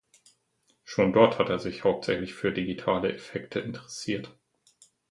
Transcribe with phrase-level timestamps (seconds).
[0.83, 4.35] Schon dort hat er sich hauptsächlich für digitale Effekte interessiert.